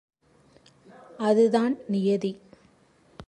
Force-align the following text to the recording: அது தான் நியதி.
அது 1.19 1.43
தான் 1.49 1.77
நியதி. 1.89 2.31